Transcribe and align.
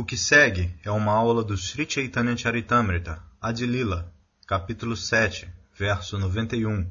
O 0.00 0.04
que 0.10 0.16
segue 0.16 0.74
é 0.82 0.90
uma 0.90 1.12
aula 1.12 1.44
do 1.44 1.54
Sri 1.58 1.86
Chaitanya 1.86 2.34
Charitamrita, 2.34 3.22
Adilila, 3.38 4.10
capítulo 4.46 4.96
7, 4.96 5.46
verso 5.76 6.18
91, 6.18 6.90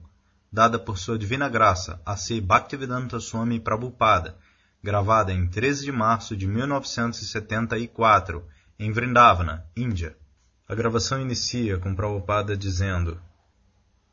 dada 0.54 0.78
por 0.78 1.00
Sua 1.00 1.18
Divina 1.18 1.50
Graça 1.50 2.00
a 2.06 2.16
Sri 2.16 2.40
Bhaktivedanta 2.40 3.20
Swami 3.20 3.60
Prabhupada, 3.60 4.38
gravada 4.84 5.34
em 5.34 5.48
13 5.48 5.86
de 5.86 5.92
março 5.92 6.38
de 6.38 6.46
1974, 6.46 8.46
em 8.78 8.92
Vrindavana, 8.92 9.66
Índia. 9.76 10.16
A 10.68 10.76
gravação 10.76 11.20
inicia 11.20 11.80
com 11.80 11.96
Prabhupada 11.96 12.56
dizendo: 12.56 13.20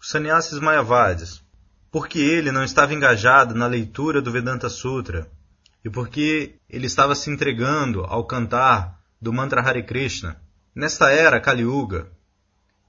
Os 0.01 0.09
sannyasis 0.09 0.59
mayavadis, 0.59 1.45
porque 1.91 2.19
ele 2.19 2.51
não 2.51 2.65
estava 2.65 2.95
engajado 2.95 3.55
na 3.55 3.67
leitura 3.67 4.23
do 4.23 4.33
Vedanta 4.33 4.71
Sutra 4.71 5.31
e 5.87 5.89
porque 5.91 6.57
ele 6.69 6.87
estava 6.87 7.15
se 7.15 7.31
entregando 7.31 8.01
ao 8.01 8.27
cantar 8.27 9.01
do 9.23 9.33
mantra 9.33 9.61
Hare 9.61 9.85
Krishna. 9.85 10.37
Nesta 10.75 11.13
era 11.13 11.39
Kali 11.39 11.63
Yuga, 11.63 12.11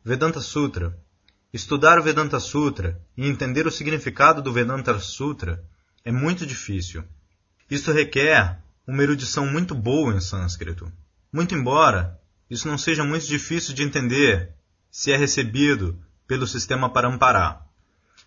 Vedanta 0.04 0.42
Sutra, 0.42 0.98
estudar 1.54 2.00
o 2.00 2.04
Vedanta 2.04 2.40
Sutra 2.40 3.00
e 3.16 3.28
entender 3.28 3.68
o 3.68 3.72
significado 3.72 4.42
do 4.42 4.52
Vedanta 4.52 4.98
Sutra 4.98 5.64
é 6.04 6.12
muito 6.12 6.44
difícil. 6.44 7.04
Isso 7.70 7.92
requer 7.92 8.64
uma 8.88 9.04
erudição 9.04 9.46
muito 9.46 9.76
boa 9.76 10.16
em 10.16 10.20
sânscrito. 10.20 10.92
Muito 11.32 11.54
embora 11.54 12.20
isso 12.50 12.68
não 12.68 12.80
seja 12.80 13.04
muito 13.04 13.28
difícil 13.28 13.76
de 13.76 13.84
entender 13.84 14.56
se 14.90 15.12
é 15.12 15.18
recebido 15.18 16.02
pelo 16.26 16.48
sistema 16.48 16.90
Parampara. 16.90 17.62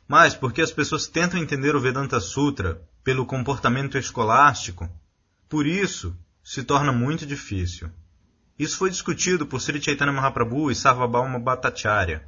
Mas 0.06 0.36
porque 0.36 0.62
as 0.62 0.70
pessoas 0.70 1.08
tentam 1.08 1.40
entender 1.40 1.74
o 1.74 1.80
Vedanta 1.80 2.20
Sutra 2.20 2.80
pelo 3.02 3.26
comportamento 3.26 3.96
escolástico, 3.96 4.88
por 5.48 5.66
isso 5.66 6.16
se 6.42 6.62
torna 6.62 6.92
muito 6.92 7.26
difícil. 7.26 7.90
Isso 8.58 8.76
foi 8.76 8.90
discutido 8.90 9.46
por 9.46 9.60
Sri 9.60 9.82
Chaitanya 9.82 10.12
Mahaprabhu 10.12 10.70
e 10.70 10.74
Sarvabhauma 10.74 11.38
Bhattacharya. 11.38 12.24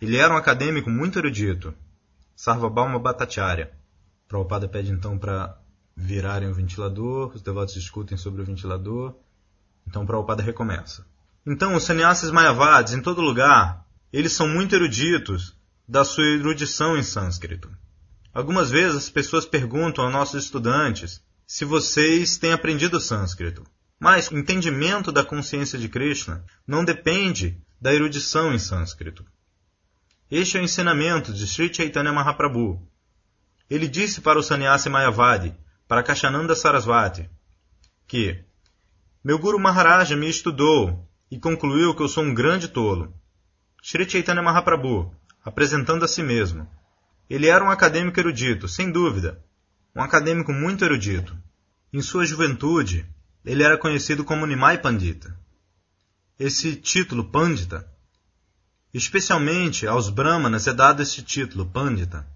Ele 0.00 0.16
era 0.16 0.34
um 0.34 0.36
acadêmico 0.36 0.90
muito 0.90 1.18
erudito. 1.18 1.74
Sarvabhauma 2.34 2.98
Bhattacharya. 2.98 3.70
Prabhupada 4.26 4.66
pede 4.66 4.90
então 4.90 5.18
para 5.18 5.56
virarem 5.96 6.48
o 6.48 6.54
ventilador, 6.54 7.32
os 7.34 7.42
devotos 7.42 7.74
discutem 7.74 8.18
sobre 8.18 8.42
o 8.42 8.44
ventilador. 8.44 9.14
Então 9.86 10.04
Prabhupada 10.04 10.42
recomeça. 10.42 11.06
Então, 11.44 11.74
os 11.74 11.82
sannyasis 11.82 12.30
mayavadis, 12.30 12.94
em 12.94 13.02
todo 13.02 13.20
lugar, 13.20 13.84
eles 14.12 14.32
são 14.32 14.48
muito 14.48 14.74
eruditos 14.74 15.56
da 15.88 16.04
sua 16.04 16.24
erudição 16.24 16.96
em 16.96 17.02
sânscrito. 17.02 17.68
Algumas 18.32 18.70
vezes 18.70 18.96
as 18.96 19.10
pessoas 19.10 19.44
perguntam 19.44 20.04
aos 20.04 20.12
nossos 20.12 20.44
estudantes 20.44 21.22
se 21.46 21.64
vocês 21.64 22.38
têm 22.38 22.52
aprendido 22.52 22.98
sânscrito. 22.98 23.62
Mas 24.00 24.30
o 24.30 24.38
entendimento 24.38 25.12
da 25.12 25.22
consciência 25.22 25.78
de 25.78 25.88
Krishna 25.88 26.44
não 26.66 26.84
depende 26.84 27.60
da 27.80 27.94
erudição 27.94 28.54
em 28.54 28.58
sânscrito. 28.58 29.24
Este 30.30 30.56
é 30.56 30.60
o 30.60 30.64
ensinamento 30.64 31.32
de 31.32 31.46
Sri 31.46 31.72
Chaitanya 31.72 32.12
Mahaprabhu. 32.12 32.80
Ele 33.68 33.86
disse 33.86 34.20
para 34.20 34.38
o 34.38 34.42
sannyasi 34.42 34.88
Mayavadi, 34.88 35.54
para 35.86 36.02
Kashananda 36.02 36.54
Sarasvati, 36.54 37.28
que 38.06 38.42
meu 39.22 39.38
Guru 39.38 39.58
Maharaja 39.60 40.16
me 40.16 40.28
estudou 40.28 41.06
e 41.30 41.38
concluiu 41.38 41.94
que 41.94 42.02
eu 42.02 42.08
sou 42.08 42.24
um 42.24 42.34
grande 42.34 42.68
tolo. 42.68 43.14
Sri 43.82 44.08
Chaitanya 44.08 44.42
Mahaprabhu, 44.42 45.14
apresentando 45.44 46.04
a 46.04 46.08
si 46.08 46.22
mesmo. 46.22 46.66
Ele 47.32 47.46
era 47.46 47.64
um 47.64 47.70
acadêmico 47.70 48.20
erudito, 48.20 48.68
sem 48.68 48.92
dúvida, 48.92 49.42
um 49.96 50.02
acadêmico 50.02 50.52
muito 50.52 50.84
erudito. 50.84 51.34
Em 51.90 52.02
sua 52.02 52.26
juventude, 52.26 53.06
ele 53.44 53.62
era 53.62 53.78
conhecido 53.78 54.24
como 54.24 54.46
Nimai 54.46 54.76
Pandita. 54.76 55.34
Esse 56.38 56.76
título, 56.76 57.24
Pandita, 57.24 57.90
especialmente 58.92 59.86
aos 59.86 60.10
Brahmanas 60.10 60.66
é 60.66 60.74
dado 60.74 61.00
este 61.00 61.22
título, 61.22 61.64
Pandita. 61.64 62.26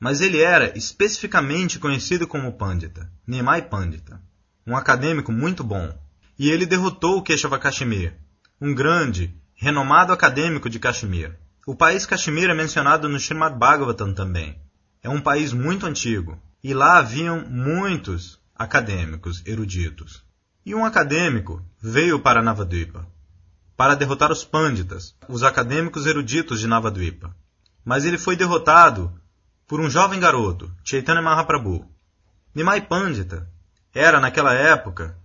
Mas 0.00 0.22
ele 0.22 0.40
era 0.40 0.76
especificamente 0.78 1.78
conhecido 1.78 2.26
como 2.26 2.52
Pandita, 2.54 3.12
Nimai 3.26 3.68
Pandita 3.68 4.18
um 4.66 4.76
acadêmico 4.76 5.30
muito 5.30 5.62
bom, 5.62 5.96
e 6.36 6.50
ele 6.50 6.66
derrotou 6.66 7.18
o 7.18 7.22
Keshava 7.22 7.58
Kashmir, 7.58 8.14
um 8.60 8.74
grande, 8.74 9.32
renomado 9.54 10.12
acadêmico 10.12 10.68
de 10.68 10.80
Kashmir. 10.80 11.38
O 11.68 11.74
país 11.74 12.06
Kashmir 12.06 12.48
é 12.48 12.54
mencionado 12.54 13.08
no 13.08 13.16
Srimad 13.16 13.58
Bhagavatam 13.58 14.14
também. 14.14 14.56
É 15.02 15.10
um 15.10 15.20
país 15.20 15.52
muito 15.52 15.84
antigo, 15.84 16.40
e 16.62 16.72
lá 16.72 16.98
haviam 16.98 17.44
muitos 17.44 18.40
acadêmicos 18.54 19.42
eruditos. 19.44 20.24
E 20.64 20.76
um 20.76 20.84
acadêmico 20.84 21.60
veio 21.82 22.20
para 22.20 22.40
Navadvipa 22.40 23.04
para 23.76 23.96
derrotar 23.96 24.30
os 24.30 24.44
Panditas, 24.44 25.16
os 25.28 25.42
acadêmicos 25.42 26.06
eruditos 26.06 26.60
de 26.60 26.68
Navadvipa. 26.68 27.34
Mas 27.84 28.04
ele 28.04 28.16
foi 28.16 28.36
derrotado 28.36 29.12
por 29.66 29.80
um 29.80 29.90
jovem 29.90 30.20
garoto, 30.20 30.72
Chaitanya 30.84 31.20
Mahaprabhu. 31.20 31.84
Nimai 32.54 32.80
Pandita 32.80 33.50
era 33.92 34.20
naquela 34.20 34.54
época, 34.54 35.18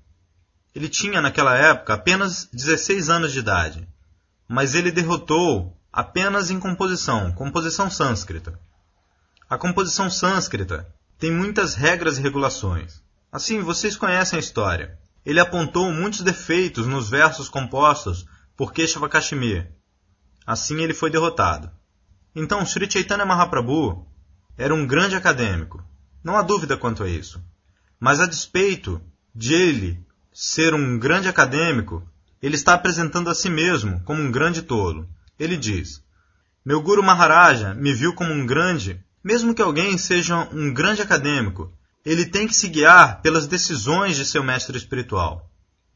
ele 0.73 0.89
tinha 0.89 1.21
naquela 1.21 1.55
época 1.55 1.93
apenas 1.93 2.49
16 2.51 3.09
anos 3.09 3.31
de 3.31 3.37
idade, 3.37 3.87
mas 4.47 4.73
ele 4.73 4.91
derrotou 4.91 5.77
apenas 5.91 6.49
em 6.49 6.59
composição, 6.59 7.31
composição 7.33 7.89
sânscrita. 7.89 8.57
A 9.49 9.57
composição 9.57 10.09
sânscrita 10.09 10.87
tem 11.19 11.31
muitas 11.31 11.75
regras 11.75 12.17
e 12.17 12.21
regulações. 12.21 13.01
Assim, 13.31 13.61
vocês 13.61 13.97
conhecem 13.97 14.37
a 14.37 14.39
história. 14.39 14.97
Ele 15.25 15.39
apontou 15.39 15.91
muitos 15.91 16.21
defeitos 16.21 16.87
nos 16.87 17.09
versos 17.09 17.49
compostos 17.49 18.25
por 18.55 18.73
Keshava 18.73 19.09
Kashmir. 19.09 19.71
Assim 20.45 20.81
ele 20.81 20.93
foi 20.93 21.09
derrotado. 21.09 21.69
Então, 22.35 22.65
Sri 22.65 22.89
Chaitanya 22.89 23.25
Mahaprabhu 23.25 24.07
era 24.57 24.73
um 24.73 24.87
grande 24.87 25.15
acadêmico. 25.15 25.83
Não 26.23 26.37
há 26.37 26.41
dúvida 26.41 26.77
quanto 26.77 27.03
a 27.03 27.09
isso. 27.09 27.43
Mas 27.99 28.19
a 28.19 28.25
despeito 28.25 29.01
de 29.35 29.53
ele 29.53 30.05
ser 30.33 30.73
um 30.73 30.97
grande 30.97 31.27
acadêmico, 31.27 32.07
ele 32.41 32.55
está 32.55 32.73
apresentando 32.73 33.29
a 33.29 33.35
si 33.35 33.49
mesmo 33.49 34.01
como 34.01 34.21
um 34.21 34.31
grande 34.31 34.61
tolo. 34.61 35.07
Ele 35.41 35.57
diz: 35.57 36.03
Meu 36.63 36.83
Guru 36.83 37.01
Maharaja 37.01 37.73
me 37.73 37.91
viu 37.95 38.13
como 38.13 38.31
um 38.31 38.45
grande, 38.45 39.03
mesmo 39.23 39.55
que 39.55 39.61
alguém 39.63 39.97
seja 39.97 40.47
um 40.53 40.71
grande 40.71 41.01
acadêmico, 41.01 41.73
ele 42.05 42.27
tem 42.27 42.47
que 42.47 42.53
se 42.53 42.67
guiar 42.67 43.23
pelas 43.23 43.47
decisões 43.47 44.15
de 44.15 44.23
seu 44.23 44.43
mestre 44.43 44.77
espiritual. 44.77 45.49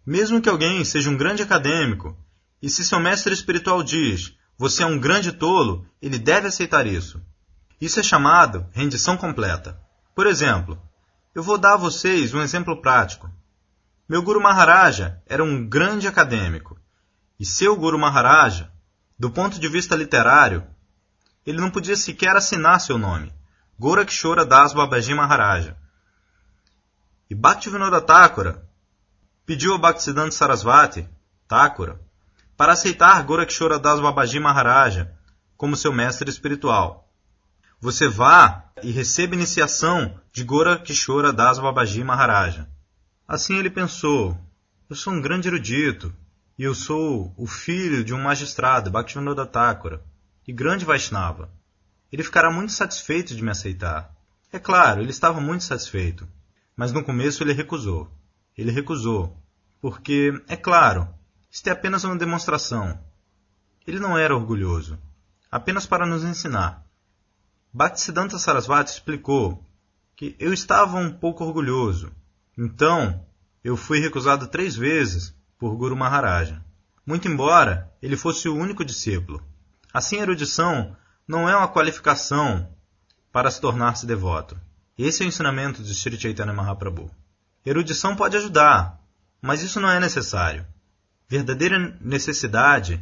Mesmo 0.03 0.41
que 0.41 0.49
alguém 0.49 0.83
seja 0.83 1.11
um 1.11 1.15
grande 1.15 1.43
acadêmico, 1.43 2.17
e 2.59 2.71
se 2.71 2.83
seu 2.83 2.99
mestre 2.99 3.35
espiritual 3.35 3.83
diz: 3.83 4.33
Você 4.57 4.81
é 4.81 4.87
um 4.87 4.97
grande 4.97 5.31
tolo, 5.31 5.85
ele 6.01 6.17
deve 6.17 6.47
aceitar 6.47 6.87
isso. 6.87 7.21
Isso 7.79 7.99
é 7.99 8.03
chamado 8.03 8.65
rendição 8.71 9.15
completa. 9.15 9.79
Por 10.15 10.25
exemplo, 10.25 10.81
eu 11.35 11.43
vou 11.43 11.59
dar 11.59 11.75
a 11.75 11.77
vocês 11.77 12.33
um 12.33 12.41
exemplo 12.41 12.81
prático. 12.81 13.29
Meu 14.09 14.23
Guru 14.23 14.41
Maharaja 14.41 15.21
era 15.27 15.43
um 15.43 15.69
grande 15.69 16.07
acadêmico, 16.07 16.79
e 17.39 17.45
seu 17.45 17.75
Guru 17.75 17.99
Maharaja, 17.99 18.73
do 19.17 19.29
ponto 19.29 19.59
de 19.59 19.67
vista 19.67 19.95
literário, 19.95 20.65
ele 21.45 21.61
não 21.61 21.71
podia 21.71 21.95
sequer 21.95 22.35
assinar 22.35 22.79
seu 22.79 22.97
nome, 22.97 23.31
Gorakshora 23.79 24.45
Das 24.45 24.73
Babaji 24.73 25.13
Maharaja. 25.13 25.77
E 27.29 27.35
Bhaktivinoda 27.35 28.01
Thakura 28.01 28.67
pediu 29.45 29.73
a 29.73 29.77
Bhaktisiddhanta 29.77 30.31
Sarasvati, 30.31 31.07
Thakura, 31.47 31.99
para 32.57 32.73
aceitar 32.73 33.23
Gorakshora 33.23 33.79
Das 33.79 33.99
Babaji 33.99 34.39
Maharaja 34.39 35.11
como 35.55 35.75
seu 35.75 35.93
mestre 35.93 36.29
espiritual. 36.29 37.09
Você 37.79 38.07
vá 38.07 38.65
e 38.81 38.91
receba 38.91 39.35
iniciação 39.35 40.19
de 40.33 40.43
Gora 40.43 40.79
Kishora 40.79 41.31
Das 41.31 41.59
Babaji 41.59 42.03
Maharaja. 42.03 42.67
Assim 43.27 43.57
ele 43.57 43.69
pensou: 43.69 44.37
eu 44.89 44.95
sou 44.95 45.13
um 45.13 45.21
grande 45.21 45.47
erudito 45.47 46.13
e 46.57 46.63
eu 46.63 46.73
sou 46.73 47.33
o 47.37 47.45
filho 47.45 48.03
de 48.03 48.13
um 48.13 48.21
magistrado, 48.21 48.89
Bhaktivinoda 48.89 49.45
Thakura, 49.45 50.01
e 50.47 50.53
grande 50.53 50.85
Vaishnava. 50.85 51.49
Ele 52.11 52.23
ficará 52.23 52.49
muito 52.49 52.71
satisfeito 52.71 53.35
de 53.35 53.43
me 53.43 53.51
aceitar. 53.51 54.15
É 54.51 54.59
claro, 54.59 55.01
ele 55.01 55.09
estava 55.09 55.41
muito 55.41 55.65
satisfeito, 55.65 56.27
mas 56.75 56.93
no 56.93 57.03
começo 57.03 57.43
ele 57.43 57.51
recusou. 57.51 58.09
Ele 58.57 58.71
recusou, 58.71 59.37
porque, 59.81 60.31
é 60.47 60.55
claro, 60.55 61.09
isto 61.51 61.67
é 61.67 61.71
apenas 61.71 62.05
uma 62.05 62.15
demonstração. 62.15 62.97
Ele 63.85 63.99
não 63.99 64.17
era 64.17 64.35
orgulhoso, 64.35 64.97
apenas 65.51 65.85
para 65.85 66.05
nos 66.05 66.23
ensinar. 66.23 66.85
Bhaktisiddhanta 67.73 68.39
Sarasvati 68.39 68.91
explicou 68.91 69.61
que 70.15 70.35
eu 70.39 70.53
estava 70.53 70.97
um 70.97 71.11
pouco 71.11 71.43
orgulhoso. 71.43 72.09
Então, 72.57 73.25
eu 73.61 73.75
fui 73.75 73.99
recusado 73.99 74.47
três 74.47 74.73
vezes 74.75 75.35
por 75.57 75.75
Guru 75.75 75.95
Maharaja, 75.95 76.63
muito 77.05 77.27
embora 77.27 77.91
ele 78.01 78.17
fosse 78.17 78.49
o 78.49 78.55
único 78.55 78.83
discípulo. 78.83 79.43
Assim, 79.93 80.19
a 80.19 80.23
erudição 80.23 80.95
não 81.27 81.47
é 81.47 81.55
uma 81.55 81.67
qualificação 81.67 82.69
para 83.31 83.49
se 83.49 83.61
tornar-se 83.61 84.05
devoto. 84.05 84.59
Esse 84.97 85.23
é 85.23 85.25
o 85.25 85.27
ensinamento 85.27 85.83
de 85.83 85.93
Sri 85.93 86.19
Chaitanya 86.19 86.53
Mahaprabhu. 86.53 87.11
Erudição 87.65 88.15
pode 88.15 88.37
ajudar, 88.37 89.01
Mas 89.41 89.61
isso 89.61 89.79
não 89.79 89.89
é 89.89 89.99
necessário. 89.99 90.65
Verdadeira 91.29 91.97
necessidade 92.01 92.99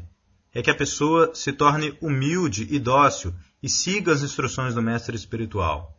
é 0.54 0.62
que 0.62 0.70
a 0.70 0.76
pessoa 0.76 1.34
se 1.34 1.54
torne 1.54 1.98
humilde 2.02 2.68
e 2.70 2.80
dócil 2.80 3.34
e 3.62 3.70
siga 3.70 4.12
as 4.12 4.22
instruções 4.22 4.74
do 4.74 4.82
mestre 4.82 5.16
espiritual. 5.16 5.98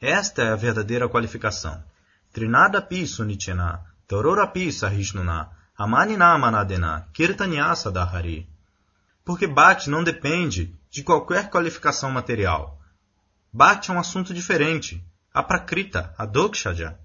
Esta 0.00 0.42
é 0.42 0.52
a 0.52 0.56
verdadeira 0.56 1.08
qualificação. 1.08 1.82
Trinadapi 2.32 3.06
sunichena, 3.06 3.80
tororapi 4.06 4.72
sahishnuna, 4.72 5.50
amanina 5.82 6.36
manadena, 6.36 7.08
kirtanyasa 7.14 7.90
dahari. 7.90 8.46
Porque 9.24 9.46
Bhakti 9.46 9.88
não 9.88 10.04
depende 10.04 10.74
de 10.90 11.02
qualquer 11.02 11.48
qualificação 11.48 12.10
material. 12.10 12.78
Bhakti 13.50 13.90
é 13.90 13.94
um 13.94 13.98
assunto 13.98 14.34
diferente. 14.34 15.02
A 15.32 15.42
prakrita, 15.42 16.14
a 16.18 16.26
dokshaja. 16.26 16.98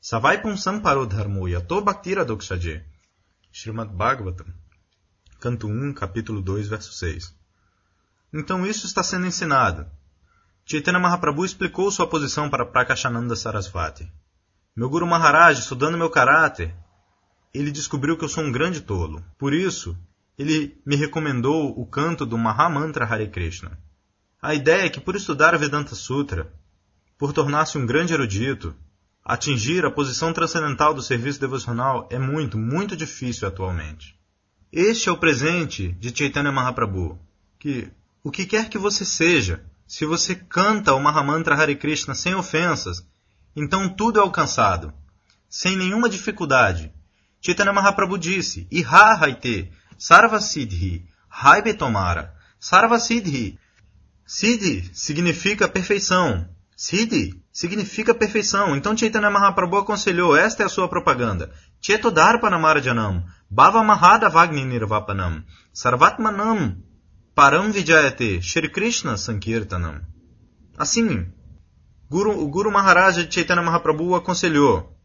Savai 0.00 0.40
punsam 0.40 0.80
parodharmo 0.80 1.46
yato 1.46 1.82
bhaktira 1.82 2.24
dokshaje. 2.24 2.82
Srimad 3.52 3.90
Bhagavatam, 3.90 4.46
canto 5.38 5.68
1, 5.68 5.92
capítulo 5.92 6.40
2, 6.40 6.68
verso 6.68 6.90
6. 6.94 7.34
Então 8.32 8.64
isso 8.64 8.86
está 8.86 9.02
sendo 9.02 9.26
ensinado. 9.26 9.86
Chaitanya 10.64 10.98
Mahaprabhu 10.98 11.44
explicou 11.44 11.90
sua 11.90 12.06
posição 12.06 12.48
para 12.48 12.64
Prakashananda 12.64 13.36
Sarasvati. 13.36 14.10
Meu 14.74 14.88
Guru 14.88 15.06
Maharaj, 15.06 15.58
estudando 15.58 15.98
meu 15.98 16.08
caráter, 16.08 16.74
ele 17.54 17.70
descobriu 17.70 18.16
que 18.16 18.24
eu 18.24 18.28
sou 18.28 18.44
um 18.44 18.52
grande 18.52 18.80
tolo. 18.80 19.22
Por 19.38 19.52
isso, 19.52 19.96
ele 20.38 20.80
me 20.86 20.96
recomendou 20.96 21.78
o 21.78 21.86
canto 21.86 22.24
do 22.24 22.38
Mahamantra 22.38 23.04
Hare 23.04 23.28
Krishna. 23.28 23.78
A 24.40 24.54
ideia 24.54 24.86
é 24.86 24.88
que 24.88 25.00
por 25.00 25.14
estudar 25.14 25.54
a 25.54 25.58
Vedanta 25.58 25.94
Sutra, 25.94 26.52
por 27.18 27.32
tornar-se 27.32 27.78
um 27.78 27.86
grande 27.86 28.14
erudito, 28.14 28.74
atingir 29.24 29.84
a 29.84 29.90
posição 29.90 30.32
transcendental 30.32 30.94
do 30.94 31.02
serviço 31.02 31.40
devocional 31.40 32.08
é 32.10 32.18
muito, 32.18 32.58
muito 32.58 32.96
difícil 32.96 33.46
atualmente. 33.46 34.18
Este 34.72 35.08
é 35.08 35.12
o 35.12 35.18
presente 35.18 35.92
de 35.92 36.16
Chaitanya 36.16 36.50
Mahaprabhu, 36.50 37.18
que 37.58 37.88
o 38.24 38.30
que 38.30 38.46
quer 38.46 38.68
que 38.68 38.78
você 38.78 39.04
seja, 39.04 39.64
se 39.86 40.06
você 40.06 40.34
canta 40.34 40.94
o 40.94 41.00
Mahamantra 41.00 41.54
Hare 41.54 41.76
Krishna 41.76 42.14
sem 42.14 42.34
ofensas, 42.34 43.06
então 43.54 43.88
tudo 43.88 44.18
é 44.18 44.22
alcançado, 44.22 44.92
sem 45.48 45.76
nenhuma 45.76 46.08
dificuldade. 46.08 46.90
Chaitanya 47.44 47.72
Mahaprabhu 47.72 48.16
disse, 48.16 48.68
Iha 48.70 49.14
haite, 49.14 49.72
sarva 49.98 50.40
siddhi, 50.40 51.04
haibe 51.28 51.74
tomara, 51.74 52.32
sarva 52.60 53.00
siddhi. 53.00 53.58
Siddhi 54.24 54.88
significa 54.94 55.68
perfeição. 55.68 56.48
Siddhi 56.76 57.42
significa 57.52 58.14
perfeição. 58.14 58.76
Então 58.76 58.96
Chaitanya 58.96 59.28
Mahaprabhu 59.28 59.76
aconselhou, 59.78 60.36
esta 60.36 60.62
é 60.62 60.66
a 60.66 60.68
sua 60.68 60.88
propaganda. 60.88 61.52
Cheto 61.80 62.12
Darpanamara 62.12 62.80
Janam, 62.80 63.24
Bhava 63.50 63.82
Mahada 63.82 64.28
Vagni 64.28 64.64
Nirvapanam, 64.64 65.42
Sarvatmanam 65.74 66.76
Param 67.34 67.72
Vijayate, 67.72 68.40
Shri 68.40 68.68
Krishna 68.68 69.16
Sankirtanam. 69.16 70.00
Assim, 70.78 71.26
Guru, 72.08 72.40
o 72.40 72.48
Guru 72.48 72.70
Maharaja 72.70 73.24
de 73.24 73.34
Chaitanya 73.34 73.62
Mahaprabhu 73.62 74.14
aconselhou. 74.14 74.96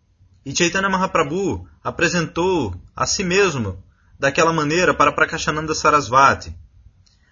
E 0.45 0.55
Chaitanya 0.55 0.89
Mahaprabhu 0.89 1.67
apresentou 1.87 2.75
a 2.93 3.05
si 3.05 3.23
mesmo 3.23 3.81
daquela 4.19 4.51
maneira 4.51 4.93
para 4.93 5.13
Prakashananda 5.13 5.73
Sarasvati. 5.73 6.53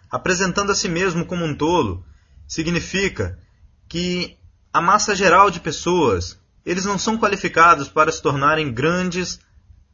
Apresentando 0.09 0.71
a 0.71 0.75
si 0.75 0.87
mesmo 0.87 1.25
como 1.25 1.43
um 1.43 1.53
tolo, 1.53 2.05
significa 2.47 3.37
que 3.85 4.37
a 4.71 4.79
massa 4.79 5.13
geral 5.13 5.51
de 5.51 5.59
pessoas, 5.59 6.39
eles 6.65 6.85
não 6.85 6.97
são 6.97 7.17
qualificados 7.17 7.89
para 7.89 8.09
se 8.09 8.21
tornarem 8.21 8.71
grandes 8.71 9.41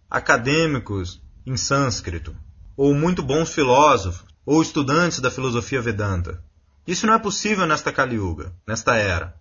acadêmicos 0.07 1.19
em 1.43 1.57
sânscrito, 1.57 2.35
ou 2.77 2.93
muito 2.93 3.23
bons 3.23 3.51
filósofos, 3.51 4.27
ou 4.45 4.61
estudantes 4.61 5.19
da 5.19 5.31
filosofia 5.31 5.81
Vedanta. 5.81 6.39
Isso 6.85 7.07
não 7.07 7.15
é 7.15 7.19
possível 7.19 7.65
nesta 7.65 7.91
Kali 7.91 8.17
Yuga, 8.17 8.53
nesta 8.67 8.95
era. 8.95 9.33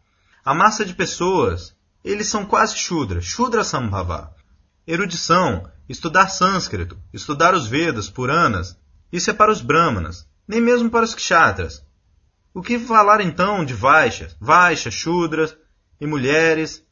A 0.42 0.54
massa 0.54 0.82
de 0.82 0.94
pessoas, 0.94 1.74
eles 2.02 2.26
são 2.26 2.46
quase 2.46 2.74
Shudra, 2.78 3.20
Shudra 3.20 3.62
Sambhava. 3.62 4.39
Erudição, 4.90 5.70
estudar 5.88 6.28
sânscrito, 6.30 6.98
estudar 7.12 7.54
os 7.54 7.68
Vedas, 7.68 8.10
Puranas, 8.10 8.76
isso 9.12 9.30
é 9.30 9.32
para 9.32 9.52
os 9.52 9.60
Brahmanas, 9.60 10.26
nem 10.48 10.60
mesmo 10.60 10.90
para 10.90 11.04
os 11.04 11.14
Kshatras. 11.14 11.84
O 12.52 12.60
que 12.60 12.76
falar 12.76 13.20
então 13.20 13.64
de 13.64 13.72
Vaixas, 13.72 14.36
Vaixas, 14.40 14.92
Shudras 14.92 15.56
e 16.00 16.08
mulheres? 16.08 16.82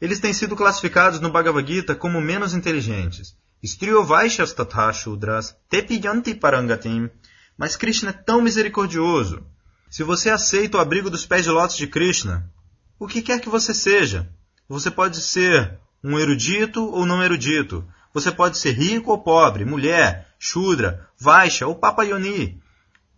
Eles 0.00 0.20
têm 0.20 0.32
sido 0.32 0.56
classificados 0.56 1.20
no 1.20 1.30
Bhagavad 1.30 1.70
Gita 1.70 1.94
como 1.94 2.18
menos 2.18 2.54
inteligentes. 2.54 3.36
Striyo 3.62 4.02
Vaixas 4.02 4.54
Tatha 4.54 4.90
Shudras 4.90 5.54
Tepiyanti 5.68 6.34
Parangatim. 6.34 7.10
Mas 7.58 7.76
Krishna 7.76 8.08
é 8.08 8.12
tão 8.14 8.40
misericordioso. 8.40 9.44
Se 9.90 10.02
você 10.02 10.30
aceita 10.30 10.78
o 10.78 10.80
abrigo 10.80 11.10
dos 11.10 11.26
pés 11.26 11.44
de 11.44 11.50
lótus 11.50 11.76
de 11.76 11.88
Krishna, 11.88 12.50
o 12.98 13.06
que 13.06 13.20
quer 13.20 13.38
que 13.38 13.50
você 13.50 13.74
seja, 13.74 14.30
você 14.66 14.90
pode 14.90 15.20
ser 15.20 15.78
um 16.02 16.18
erudito 16.18 16.84
ou 16.84 17.04
não 17.04 17.22
erudito. 17.22 17.86
Você 18.12 18.32
pode 18.32 18.58
ser 18.58 18.72
rico 18.72 19.10
ou 19.10 19.18
pobre, 19.18 19.64
mulher, 19.64 20.28
Shudra, 20.38 21.08
Vaixya 21.18 21.66
ou 21.66 21.74
Papayoni. 21.74 22.60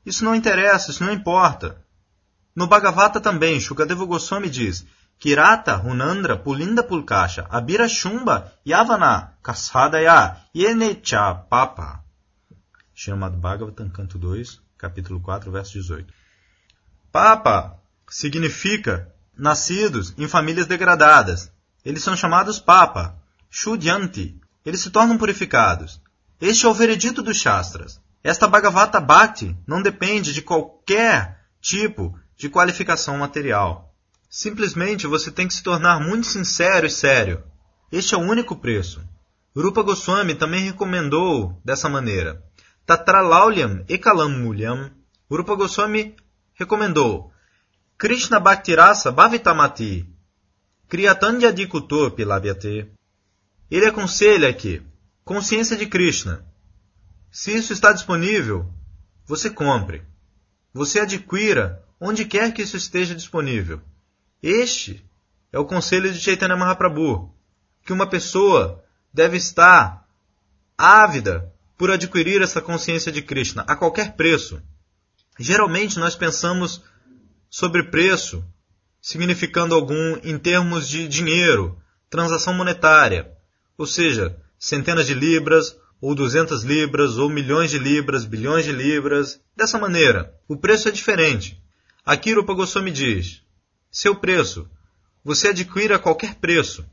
Isso 0.05 0.25
não 0.25 0.35
interessa, 0.35 0.91
isso 0.91 1.05
não 1.05 1.13
importa. 1.13 1.83
No 2.55 2.67
Bhagavata 2.67 3.21
também, 3.21 3.61
Shukadeva 3.61 4.05
Goswami 4.05 4.49
diz 4.49 4.85
Kirata, 5.19 5.77
Hunandra, 5.77 6.37
Pulinda 6.37 6.83
Pulkasha, 6.83 7.47
Abira 7.51 7.89
Shumba, 7.89 8.53
Yavana, 8.67 9.35
Kasadaya, 9.43 10.37
Yenecha 10.55 11.35
Papa. 11.49 12.03
Srimad 12.95 13.37
Bhagavatam, 13.37 13.89
canto 13.91 14.19
2, 14.19 14.61
capítulo 14.79 15.21
4, 15.21 15.51
verso 15.51 15.73
18. 15.73 16.13
Papa 17.13 17.79
significa 18.09 19.13
nascidos 19.37 20.15
em 20.19 20.27
famílias 20.27 20.67
degradadas. 20.67 21.53
Eles 21.85 22.03
são 22.03 22.17
chamados 22.17 22.59
Papa, 22.59 23.17
Shudyanti. 23.51 24.39
Eles 24.65 24.81
se 24.81 24.91
tornam 24.91 25.17
purificados. 25.17 26.01
Este 26.41 26.67
é 26.67 26.69
o 26.69 26.75
veredito 26.75 27.23
dos 27.23 27.39
Shastras. 27.39 28.01
Esta 28.23 28.47
Bhagavata 28.47 29.01
Bhakti 29.01 29.57
não 29.67 29.81
depende 29.81 30.33
de 30.33 30.43
qualquer 30.43 31.41
tipo 31.61 32.19
de 32.37 32.49
qualificação 32.51 33.17
material. 33.17 33.95
Simplesmente 34.29 35.07
você 35.07 35.31
tem 35.31 35.49
que 35.49 35.55
se 35.55 35.63
tornar 35.63 36.01
muito 36.01 36.27
sincero 36.27 36.87
e 36.87 36.91
sério. 36.91 37.43
Este 37.91 38.15
é 38.15 38.19
o 38.19 38.21
único 38.21 38.57
preço. 38.57 39.03
Rupa 39.57 39.83
Goswami 39.83 40.35
também 40.35 40.65
recomendou 40.65 41.61
dessa 41.65 41.89
maneira. 41.89 42.43
Tatralaulyam 42.87 43.85
ekalam 43.89 44.31
mulyam. 44.31 44.91
Rupa 45.31 45.55
Goswami 45.55 46.15
recomendou 46.55 47.33
Krishna 47.99 48.39
Bhaktirasa 48.39 49.11
Bhavitamati 49.11 50.09
Kriyatanya 50.91 51.53
Dikuto 51.53 52.11
Pilabyate. 52.11 52.91
Ele 53.71 53.87
aconselha 53.87 54.53
que 54.53 54.83
consciência 55.25 55.77
de 55.77 55.87
Krishna, 55.87 56.45
se 57.31 57.57
isso 57.57 57.73
está 57.73 57.93
disponível, 57.93 58.69
você 59.25 59.49
compre. 59.49 60.03
Você 60.75 60.99
adquira 60.99 61.81
onde 62.01 62.25
quer 62.25 62.53
que 62.53 62.63
isso 62.63 62.77
esteja 62.77 63.15
disponível. 63.15 63.81
Este 64.43 65.09
é 65.53 65.61
o 65.61 65.65
conselho 65.65 66.13
de 66.13 66.19
Chaitanya 66.19 66.57
Mahaprabhu, 66.57 67.33
que 67.85 67.93
uma 67.93 68.09
pessoa 68.09 68.85
deve 69.15 69.37
estar 69.37 70.05
ávida 70.77 71.55
por 71.79 71.93
adquirir 71.93 72.43
essa 72.43 72.61
consciência 72.61 73.13
de 73.13 73.23
Krishna 73.23 73.63
a 73.69 73.77
qualquer 73.77 74.17
preço. 74.17 74.61
Geralmente 75.39 76.01
nós 76.01 76.17
pensamos 76.17 76.83
sobre 77.49 77.85
preço 77.85 78.45
significando 79.01 79.75
algum 79.75 80.17
em 80.23 80.39
termos 80.39 80.89
de 80.89 81.09
dinheiro, 81.09 81.79
transação 82.09 82.53
monetária, 82.55 83.31
ou 83.77 83.87
seja, 83.87 84.37
centenas 84.59 85.07
de 85.07 85.15
libras 85.15 85.77
ou 86.01 86.15
200 86.15 86.63
libras, 86.65 87.19
ou 87.19 87.29
milhões 87.29 87.71
de 87.71 87.79
libras, 87.79 88.25
bilhões 88.25 88.65
de 88.65 88.73
libras. 88.73 89.41
Dessa 89.55 89.79
maneira, 89.79 90.35
o 90.49 90.57
preço 90.57 90.89
é 90.89 90.91
diferente. 90.91 91.63
Aqui 92.05 92.33
Rupa 92.33 92.55
Goswami 92.55 92.91
diz, 92.91 93.43
seu 93.91 94.17
preço, 94.17 94.69
você 95.23 95.49
adquire 95.49 95.93
a 95.93 95.99
qualquer 95.99 96.37
preço. 96.37 96.85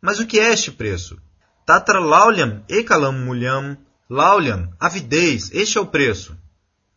Mas 0.00 0.18
o 0.18 0.26
que 0.26 0.40
é 0.40 0.52
este 0.52 0.70
preço? 0.70 1.18
Tatra 1.66 2.00
laulyam 2.00 2.64
ekalam 2.68 3.12
mulyam, 3.12 3.76
laulyam, 4.08 4.72
avidez, 4.80 5.50
este 5.52 5.78
é 5.78 5.80
o 5.80 5.86
preço. 5.86 6.36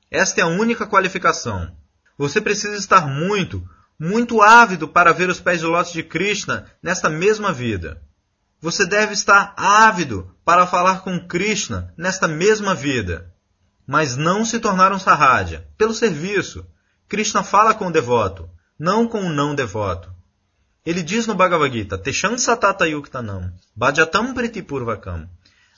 Esta 0.09 0.41
é 0.41 0.43
a 0.43 0.47
única 0.47 0.87
qualificação. 0.87 1.75
Você 2.17 2.39
precisa 2.39 2.75
estar 2.75 3.07
muito, 3.07 3.67
muito 3.99 4.41
ávido 4.41 4.87
para 4.87 5.11
ver 5.11 5.29
os 5.29 5.39
pés 5.39 5.59
de 5.59 5.65
lótus 5.65 5.93
de 5.93 6.03
Krishna 6.03 6.71
nesta 6.81 7.09
mesma 7.09 7.51
vida. 7.51 8.01
Você 8.59 8.85
deve 8.85 9.13
estar 9.13 9.53
ávido 9.57 10.35
para 10.43 10.65
falar 10.67 11.01
com 11.01 11.27
Krishna 11.27 11.93
nesta 11.97 12.27
mesma 12.27 12.73
vida, 12.73 13.33
mas 13.85 14.15
não 14.15 14.43
se 14.43 14.59
tornar 14.59 14.91
um 14.91 14.99
sarraja, 14.99 15.67
pelo 15.77 15.93
serviço. 15.93 16.65
Krishna 17.07 17.43
fala 17.43 17.73
com 17.73 17.87
o 17.87 17.91
devoto, 17.91 18.49
não 18.77 19.07
com 19.07 19.21
o 19.21 19.29
não 19.29 19.55
devoto. 19.55 20.11
Ele 20.85 21.03
diz 21.03 21.27
no 21.27 21.35
Bhagavad 21.35 21.73
Gita, 21.73 21.97
Teshan 21.97 22.37
Satata 22.37 22.87
Yuktanam, 22.87 23.51
Bhajatam 23.75 24.33
Pritipurvakam. 24.33 25.29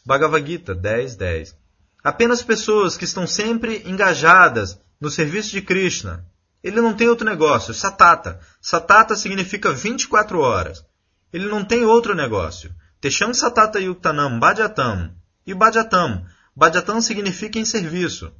Bhagavad 0.05 0.45
Gita 0.45 0.75
10, 0.75 1.15
10. 1.15 1.55
Apenas 2.03 2.41
pessoas 2.41 2.95
que 2.95 3.05
estão 3.05 3.27
sempre 3.27 3.83
engajadas 3.85 4.79
no 4.99 5.09
serviço 5.09 5.51
de 5.51 5.61
Krishna. 5.61 6.25
Ele 6.63 6.81
não 6.81 6.93
tem 6.93 7.07
outro 7.07 7.25
negócio, 7.25 7.73
Satata. 7.73 8.39
Satata 8.61 9.15
significa 9.15 9.71
24 9.71 10.39
horas. 10.39 10.83
Ele 11.31 11.47
não 11.47 11.63
tem 11.63 11.85
outro 11.85 12.13
negócio. 12.13 12.73
Teshan 12.99 13.33
Satata 13.33 13.79
Yuktanam, 13.79 14.39
Bhajatam. 14.39 15.11
E 15.45 15.53
Bhajatam. 15.53 16.25
Bhajatam 16.55 17.01
significa 17.01 17.57
em 17.57 17.65
serviço. 17.65 18.33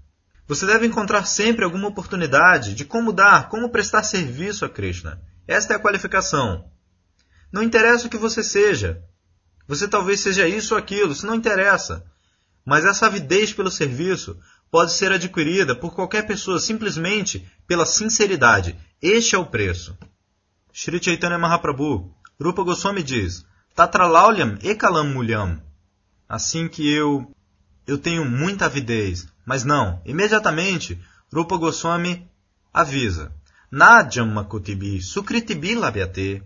Você 0.48 0.66
deve 0.66 0.86
encontrar 0.86 1.26
sempre 1.26 1.64
alguma 1.64 1.88
oportunidade 1.88 2.74
de 2.74 2.84
como 2.84 3.14
dar, 3.14 3.48
como 3.50 3.70
prestar 3.70 4.04
serviço 4.04 4.66
a 4.66 4.70
Krishna. 4.70 5.22
Esta 5.48 5.74
é 5.74 5.76
a 5.78 5.80
qualificação. 5.80 6.66
Não 7.52 7.64
interessa 7.64 8.08
o 8.08 8.10
que 8.10 8.18
você 8.18 8.44
seja. 8.44 9.02
Você 9.68 9.88
talvez 9.88 10.20
seja 10.20 10.48
isso 10.48 10.74
ou 10.74 10.80
aquilo, 10.80 11.12
isso 11.12 11.28
não 11.28 11.36
interessa. 11.36 12.04
Mas 12.66 12.84
essa 12.84 13.06
avidez 13.06 13.54
pelo 13.54 13.72
serviço 13.72 14.40
pode 14.72 14.94
ser 14.94 15.12
adquirida 15.12 15.76
por 15.76 15.94
qualquer 15.94 16.26
pessoa 16.26 16.60
simplesmente 16.60 17.46
pela 17.68 17.86
sinceridade. 17.86 18.78
Este 19.02 19.36
é 19.36 19.38
o 19.38 19.46
preço. 19.46 19.98
Sri 20.74 21.04
Chaitanya 21.04 21.38
Mahaprabhu, 21.38 22.14
Rupa 22.40 22.64
Goswami 22.64 23.04
diz, 23.04 23.46
Tatralaulyam 23.76 24.58
ekalam 24.62 25.14
mulyam. 25.14 25.62
Assim 26.28 26.68
que 26.68 26.88
eu 26.92 27.32
eu 27.88 27.98
tenho 27.98 28.24
muita 28.24 28.66
avidez. 28.66 29.28
Mas 29.46 29.64
não, 29.64 30.02
imediatamente 30.06 31.00
Rupa 31.34 31.58
Goswami 31.58 32.30
avisa. 32.72 33.32
Nadjammakutibi 33.72 35.02
sukritibi 35.02 35.76
labyate. 35.76 36.44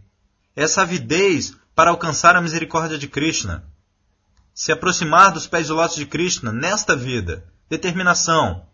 Essa 0.56 0.84
avidez 0.84 1.53
para 1.75 1.89
alcançar 1.89 2.36
a 2.36 2.42
misericórdia 2.42 2.98
de 2.98 3.08
Krishna. 3.08 3.63
Se 4.53 4.72
aproximar 4.72 5.32
dos 5.32 5.48
pés 5.48 5.68
do 5.68 5.75
lótus 5.75 5.98
de 5.98 6.06
Krishna 6.06 6.51
nesta 6.51 6.96
vida. 6.96 7.44
Determinação. 7.74 8.68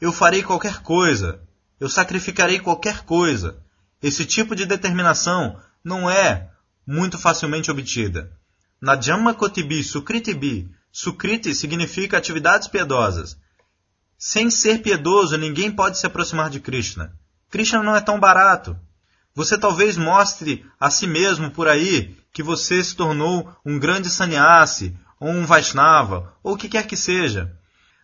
Eu 0.00 0.12
farei 0.12 0.42
qualquer 0.42 0.82
coisa. 0.82 1.40
Eu 1.78 1.88
sacrificarei 1.88 2.58
qualquer 2.58 3.04
coisa. 3.04 3.62
Esse 4.02 4.26
tipo 4.26 4.56
de 4.56 4.66
determinação 4.66 5.60
não 5.84 6.10
é 6.10 6.50
muito 6.84 7.16
facilmente 7.16 7.70
obtida. 7.70 8.32
Nadjammakotibi 8.80 9.84
sukritibi. 9.84 10.68
Sukriti 10.90 11.54
significa 11.54 12.18
atividades 12.18 12.66
piedosas. 12.66 13.36
Sem 14.18 14.50
ser 14.50 14.82
piedoso, 14.82 15.38
ninguém 15.38 15.70
pode 15.70 15.96
se 15.96 16.04
aproximar 16.04 16.50
de 16.50 16.58
Krishna. 16.58 17.12
Krishna 17.48 17.80
não 17.80 17.94
é 17.94 18.00
tão 18.00 18.18
barato. 18.18 18.76
Você 19.36 19.56
talvez 19.56 19.96
mostre 19.96 20.66
a 20.80 20.90
si 20.90 21.06
mesmo 21.06 21.52
por 21.52 21.68
aí 21.68 22.18
que 22.32 22.42
você 22.42 22.82
se 22.82 22.96
tornou 22.96 23.56
um 23.64 23.78
grande 23.78 24.10
sannyasi, 24.10 24.96
ou 25.20 25.28
um 25.28 25.46
Vaishnava, 25.46 26.34
ou 26.42 26.54
o 26.54 26.56
que 26.56 26.68
quer 26.68 26.88
que 26.88 26.96
seja. 26.96 27.56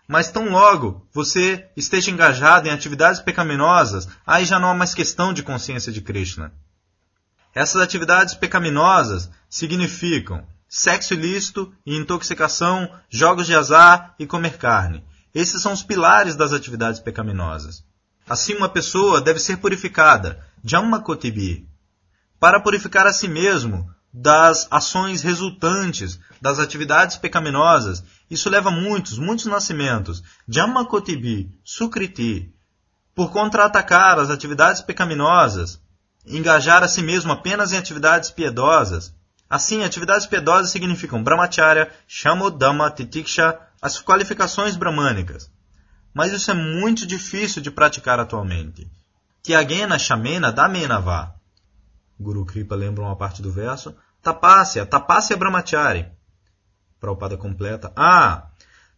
Mas 0.08 0.30
tão 0.30 0.48
logo 0.48 1.06
você 1.12 1.68
esteja 1.76 2.10
engajado 2.10 2.66
em 2.66 2.70
atividades 2.70 3.20
pecaminosas, 3.20 4.08
aí 4.26 4.46
já 4.46 4.58
não 4.58 4.70
há 4.70 4.74
mais 4.74 4.94
questão 4.94 5.34
de 5.34 5.42
consciência 5.42 5.92
de 5.92 6.00
Krishna. 6.00 6.50
Essas 7.54 7.82
atividades 7.82 8.34
pecaminosas 8.34 9.30
significam 9.50 10.46
sexo 10.66 11.12
ilícito 11.12 11.70
e 11.84 11.94
intoxicação, 11.94 12.90
jogos 13.10 13.46
de 13.46 13.54
azar 13.54 14.14
e 14.18 14.26
comer 14.26 14.56
carne. 14.56 15.04
Esses 15.34 15.60
são 15.60 15.74
os 15.74 15.82
pilares 15.82 16.34
das 16.34 16.54
atividades 16.54 17.00
pecaminosas. 17.00 17.84
Assim, 18.26 18.54
uma 18.54 18.68
pessoa 18.68 19.20
deve 19.20 19.38
ser 19.38 19.58
purificada, 19.58 20.42
Jammakotibi, 20.64 21.68
para 22.40 22.60
purificar 22.60 23.06
a 23.06 23.12
si 23.12 23.28
mesmo 23.28 23.90
das 24.20 24.66
ações 24.70 25.22
resultantes 25.22 26.18
das 26.40 26.58
atividades 26.58 27.16
pecaminosas. 27.16 28.02
Isso 28.30 28.48
leva 28.48 28.70
muitos, 28.70 29.18
muitos 29.18 29.46
nascimentos. 29.46 30.22
Jammakotibi, 30.48 31.50
Sukriti, 31.64 32.52
por 33.14 33.30
contra-atacar 33.30 34.18
as 34.18 34.30
atividades 34.30 34.80
pecaminosas, 34.80 35.80
engajar 36.26 36.82
a 36.82 36.88
si 36.88 37.02
mesmo 37.02 37.32
apenas 37.32 37.72
em 37.72 37.76
atividades 37.76 38.30
piedosas. 38.30 39.14
Assim, 39.48 39.82
atividades 39.82 40.26
piedosas 40.26 40.70
significam 40.70 41.22
brahmacharya, 41.22 41.90
shamodama, 42.06 42.90
titiksha, 42.90 43.58
as 43.80 44.00
qualificações 44.00 44.76
brahmânicas 44.76 45.50
mas 46.18 46.32
isso 46.32 46.50
é 46.50 46.54
muito 46.54 47.06
difícil 47.06 47.62
de 47.62 47.70
praticar 47.70 48.18
atualmente. 48.18 48.90
Tyagena 49.40 49.98
Shamena 49.98 50.50
Damenava. 50.50 51.34
Guru 52.18 52.44
Kripa 52.44 52.74
lembra 52.74 53.04
uma 53.04 53.14
parte 53.14 53.40
do 53.40 53.52
verso. 53.52 53.94
Tapasya, 54.22 54.86
Tapasya 54.86 55.36
Brahmachari. 55.36 56.06
Prabhupada 57.00 57.36
completa. 57.36 57.92
Ah! 57.96 58.50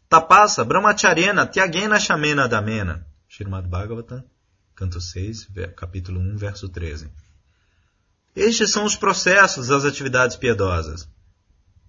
Tapasa 0.08 0.64
Brahmacharena 0.64 1.46
Tyagena 1.46 1.98
Shamena 1.98 2.48
Damena. 2.48 3.06
Srimad 3.28 3.68
Bhagavatam, 3.68 4.24
canto 4.74 5.00
6, 5.00 5.48
capítulo 5.76 6.18
1, 6.18 6.36
verso 6.36 6.68
13. 6.68 7.08
Estes 8.34 8.72
são 8.72 8.84
os 8.84 8.96
processos 8.96 9.68
das 9.68 9.84
atividades 9.84 10.36
piedosas. 10.36 11.08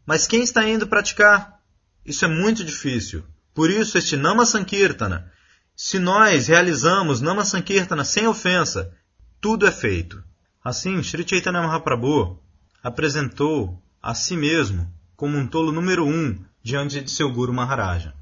Mas 0.05 0.27
quem 0.27 0.43
está 0.43 0.67
indo 0.67 0.85
praticar? 0.85 1.59
Isso 2.05 2.25
é 2.25 2.27
muito 2.27 2.63
difícil. 2.63 3.23
Por 3.53 3.71
isso, 3.71 3.97
este 3.97 4.15
Nama 4.15 4.45
Sankirtana, 4.45 5.31
se 5.75 5.97
nós 5.97 6.47
realizamos 6.47 7.21
Nama 7.21 7.43
Sankirtana 7.43 8.03
sem 8.03 8.27
ofensa, 8.27 8.95
tudo 9.39 9.65
é 9.65 9.71
feito. 9.71 10.23
Assim, 10.63 11.01
Sri 11.01 11.27
Chaitanya 11.27 11.61
Mahaprabhu 11.61 12.39
apresentou 12.83 13.81
a 14.01 14.13
si 14.13 14.35
mesmo 14.35 14.91
como 15.15 15.38
um 15.38 15.47
tolo 15.47 15.71
número 15.71 16.05
um 16.05 16.43
diante 16.63 17.01
de 17.01 17.11
seu 17.11 17.31
Guru 17.31 17.53
Maharaja. 17.53 18.15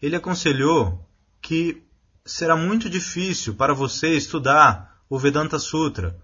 Ele 0.00 0.16
aconselhou 0.16 1.08
que 1.40 1.82
será 2.24 2.56
muito 2.56 2.88
difícil 2.88 3.54
para 3.54 3.74
você 3.74 4.16
estudar 4.16 5.02
o 5.08 5.18
Vedanta 5.18 5.58
Sutra 5.58 6.18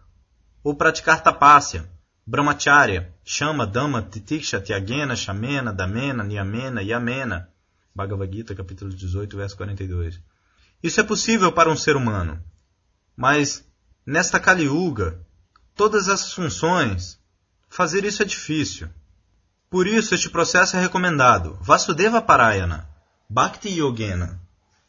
ou 0.62 0.75
praticar 0.75 1.22
tapasya, 1.22 1.88
brahmacharya, 2.26 3.14
chama, 3.25 3.66
dama, 3.66 4.02
titiksha, 4.02 4.60
tyagena, 4.60 5.14
shamena, 5.14 5.72
damena, 5.72 6.25
niyamena, 6.25 6.82
yamena, 6.82 7.48
Bhagavad 7.94 8.32
Gita, 8.32 8.54
capítulo 8.54 8.90
18, 8.92 9.37
verso 9.37 9.56
42. 9.56 10.20
Isso 10.82 11.00
é 11.00 11.02
possível 11.02 11.50
para 11.50 11.70
um 11.70 11.76
ser 11.76 11.96
humano, 11.96 12.42
mas 13.16 13.64
nesta 14.06 14.38
Kali 14.38 14.64
Yuga, 14.64 15.20
todas 15.75 16.06
essas 16.06 16.32
funções, 16.32 17.18
fazer 17.68 18.04
isso 18.04 18.22
é 18.22 18.25
difícil. 18.25 18.88
Por 19.70 19.87
isso, 19.87 20.14
este 20.14 20.30
processo 20.30 20.76
é 20.76 20.80
recomendado. 20.80 21.58
Vasudeva 21.60 22.22
Parayana, 22.22 22.88
Bhakti 23.28 23.68
Yogena, 23.68 24.40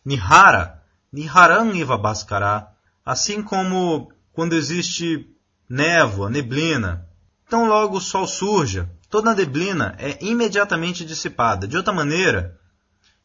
Nihara, 0.05 0.81
Niharan 1.12 1.74
Iva 1.75 1.98
Bhaskara, 1.98 2.67
assim 3.05 3.41
como 3.41 4.12
quando 4.31 4.53
existe 4.53 5.27
névoa, 5.67 6.29
neblina. 6.29 7.05
Então, 7.45 7.67
logo 7.67 7.98
o 7.98 8.01
sol 8.01 8.25
surja, 8.25 8.89
toda 9.09 9.31
a 9.31 9.36
neblina 9.36 9.95
é 9.98 10.17
imediatamente 10.24 11.03
dissipada. 11.03 11.67
De 11.67 11.75
outra 11.75 11.91
maneira, 11.91 12.57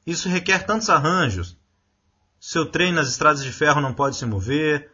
isso 0.06 0.28
requer 0.28 0.66
tantos 0.66 0.90
arranjos. 0.90 1.56
Seu 2.40 2.66
trem 2.66 2.92
nas 2.92 3.08
estradas 3.08 3.42
de 3.42 3.52
ferro 3.52 3.80
não 3.80 3.94
pode 3.94 4.16
se 4.16 4.26
mover, 4.26 4.90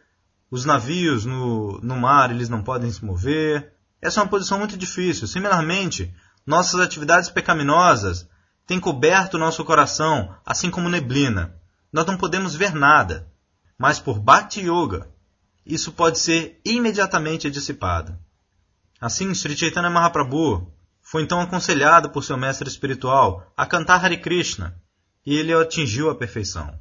os 0.49 0.63
navios 0.63 1.25
no, 1.25 1.79
no 1.81 1.95
mar 1.95 2.29
eles 2.29 2.49
não 2.49 2.61
podem 2.61 2.91
se 2.91 3.03
mover. 3.03 3.73
Essa 4.01 4.19
é 4.19 4.23
uma 4.23 4.29
posição 4.29 4.57
muito 4.57 4.77
difícil. 4.77 5.27
Similarmente, 5.27 6.13
nossas 6.45 6.79
atividades 6.79 7.29
pecaminosas 7.29 8.27
têm 8.65 8.79
coberto 8.79 9.37
nosso 9.37 9.63
coração, 9.63 10.35
assim 10.45 10.71
como 10.71 10.89
neblina. 10.89 11.55
Nós 11.93 12.05
não 12.05 12.17
podemos 12.17 12.55
ver 12.55 12.73
nada. 12.73 13.27
Mas 13.77 13.99
por 13.99 14.19
Bhakti 14.19 14.61
Yoga, 14.61 15.09
isso 15.65 15.91
pode 15.91 16.19
ser 16.19 16.59
imediatamente 16.65 17.49
dissipado. 17.49 18.17
Assim, 18.99 19.33
Sri 19.33 19.57
Chaitanya 19.57 19.89
Mahaprabhu 19.89 20.71
foi 21.01 21.23
então 21.23 21.41
aconselhado 21.41 22.09
por 22.09 22.23
seu 22.23 22.37
mestre 22.37 22.67
espiritual 22.67 23.51
a 23.57 23.65
cantar 23.65 24.03
Hare 24.03 24.17
Krishna, 24.17 24.75
e 25.25 25.35
ele 25.35 25.53
atingiu 25.53 26.09
a 26.09 26.15
perfeição. 26.15 26.79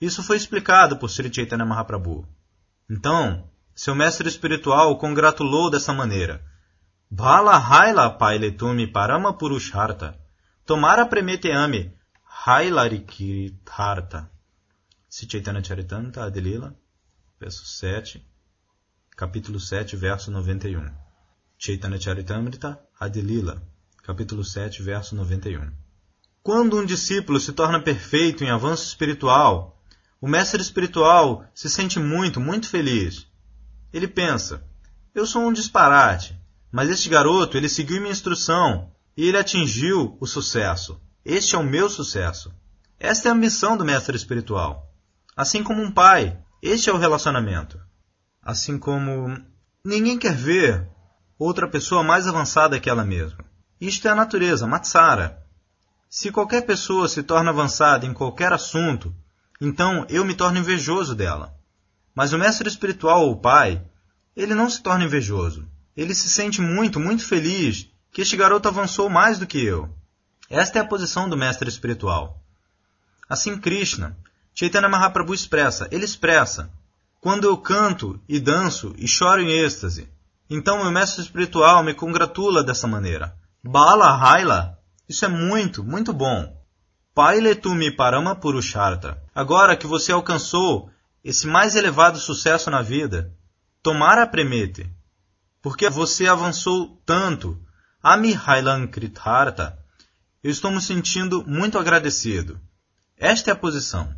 Isso 0.00 0.22
foi 0.22 0.36
explicado 0.36 0.96
por 0.96 1.10
Sri 1.10 1.32
Chaitanya 1.32 1.64
Mahaprabhu. 1.64 2.26
Então, 2.88 3.50
seu 3.74 3.94
mestre 3.94 4.28
espiritual 4.28 4.92
o 4.92 4.96
congratulou 4.96 5.70
dessa 5.70 5.92
maneira. 5.92 6.44
Bhala 7.08 7.60
Haila 7.60 8.18
Pailetumi 8.18 8.92
Parama 8.92 9.32
Purusharta. 9.32 10.18
Tomara 10.66 11.06
Premeteame 11.06 11.92
Hailarikirtharta. 12.44 14.28
Sri 15.08 15.28
Chaitanya 15.28 15.62
Charitamrita 15.62 16.24
Adelila, 16.24 16.74
verso 17.38 17.64
7, 17.64 18.20
capítulo 19.16 19.60
7, 19.60 19.94
verso 19.94 20.32
91. 20.32 20.90
Chaitanya 21.56 21.96
Charitamrita 22.00 22.76
Adelila, 23.00 23.62
capítulo 24.02 24.44
7, 24.44 24.82
verso 24.82 25.14
91. 25.14 25.70
Quando 26.42 26.76
um 26.76 26.84
discípulo 26.84 27.38
se 27.38 27.52
torna 27.52 27.80
perfeito 27.80 28.42
em 28.42 28.50
avanço 28.50 28.84
espiritual, 28.84 29.80
o 30.20 30.26
mestre 30.26 30.60
espiritual 30.60 31.46
se 31.54 31.70
sente 31.70 32.00
muito, 32.00 32.40
muito 32.40 32.68
feliz. 32.68 33.28
Ele 33.92 34.08
pensa: 34.08 34.64
Eu 35.14 35.24
sou 35.24 35.42
um 35.42 35.52
disparate. 35.52 36.36
Mas 36.76 36.90
este 36.90 37.08
garoto, 37.08 37.56
ele 37.56 37.70
seguiu 37.70 38.02
minha 38.02 38.12
instrução 38.12 38.92
e 39.16 39.26
ele 39.26 39.38
atingiu 39.38 40.14
o 40.20 40.26
sucesso. 40.26 41.00
Este 41.24 41.56
é 41.56 41.58
o 41.58 41.64
meu 41.64 41.88
sucesso. 41.88 42.52
Esta 43.00 43.30
é 43.30 43.32
a 43.32 43.34
missão 43.34 43.78
do 43.78 43.84
mestre 43.84 44.14
espiritual. 44.14 44.92
Assim 45.34 45.62
como 45.62 45.80
um 45.80 45.90
pai, 45.90 46.38
este 46.62 46.90
é 46.90 46.92
o 46.92 46.98
relacionamento. 46.98 47.80
Assim 48.42 48.78
como 48.78 49.42
ninguém 49.82 50.18
quer 50.18 50.34
ver 50.34 50.86
outra 51.38 51.66
pessoa 51.66 52.02
mais 52.02 52.28
avançada 52.28 52.78
que 52.78 52.90
ela 52.90 53.06
mesma. 53.06 53.42
Isto 53.80 54.08
é 54.08 54.10
a 54.10 54.14
natureza, 54.14 54.66
Matsara. 54.66 55.42
Se 56.10 56.30
qualquer 56.30 56.66
pessoa 56.66 57.08
se 57.08 57.22
torna 57.22 57.52
avançada 57.52 58.04
em 58.04 58.12
qualquer 58.12 58.52
assunto, 58.52 59.14
então 59.62 60.04
eu 60.10 60.26
me 60.26 60.34
torno 60.34 60.58
invejoso 60.58 61.14
dela. 61.14 61.54
Mas 62.14 62.34
o 62.34 62.38
mestre 62.38 62.68
espiritual 62.68 63.22
ou 63.22 63.32
o 63.32 63.40
pai, 63.40 63.82
ele 64.36 64.54
não 64.54 64.68
se 64.68 64.82
torna 64.82 65.06
invejoso. 65.06 65.66
Ele 65.96 66.14
se 66.14 66.28
sente 66.28 66.60
muito, 66.60 67.00
muito 67.00 67.24
feliz 67.24 67.88
que 68.12 68.22
este 68.22 68.36
garoto 68.36 68.68
avançou 68.68 69.08
mais 69.08 69.38
do 69.38 69.46
que 69.46 69.64
eu. 69.64 69.88
Esta 70.48 70.78
é 70.78 70.82
a 70.82 70.86
posição 70.86 71.28
do 71.28 71.36
mestre 71.36 71.68
espiritual. 71.68 72.40
Assim 73.28 73.58
Krishna, 73.58 74.16
Chaitanya 74.54 74.88
Mahaprabhu 74.88 75.34
expressa, 75.34 75.88
ele 75.90 76.04
expressa, 76.04 76.70
quando 77.20 77.44
eu 77.44 77.56
canto 77.56 78.20
e 78.28 78.38
danço 78.38 78.94
e 78.96 79.08
choro 79.08 79.42
em 79.42 79.50
êxtase, 79.50 80.08
então 80.48 80.82
meu 80.82 80.92
mestre 80.92 81.22
espiritual 81.22 81.82
me 81.82 81.92
congratula 81.92 82.62
dessa 82.62 82.86
maneira. 82.86 83.34
Bala 83.64 84.16
Haila, 84.16 84.78
isso 85.08 85.24
é 85.24 85.28
muito, 85.28 85.82
muito 85.82 86.12
bom. 86.12 86.56
Pailetumi 87.14 87.90
Parama 87.90 88.36
Purushartha. 88.36 89.20
Agora 89.34 89.76
que 89.76 89.86
você 89.86 90.12
alcançou 90.12 90.88
esse 91.24 91.46
mais 91.46 91.74
elevado 91.74 92.18
sucesso 92.18 92.70
na 92.70 92.82
vida, 92.82 93.32
tomara 93.82 94.26
premete, 94.26 94.88
porque 95.66 95.90
você 95.90 96.28
avançou 96.28 97.02
tanto. 97.04 97.60
Ami 98.00 98.40
Hailan 98.46 98.86
Krithartha, 98.86 99.76
eu 100.40 100.48
estou 100.48 100.70
me 100.70 100.80
sentindo 100.80 101.42
muito 101.44 101.76
agradecido. 101.76 102.60
Esta 103.18 103.50
é 103.50 103.52
a 103.52 103.56
posição. 103.56 104.14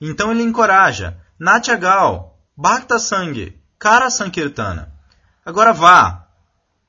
Então 0.00 0.30
ele 0.30 0.44
encoraja, 0.44 1.20
Natyagal, 1.36 2.40
Bhakta 2.56 3.00
Sangue, 3.00 3.60
Kara 3.76 4.08
Sankirtana. 4.08 4.94
Agora 5.44 5.72
vá. 5.72 6.28